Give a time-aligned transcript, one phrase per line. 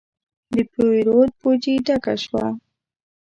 [0.53, 2.45] د پیرود بوجي ډکه شوه.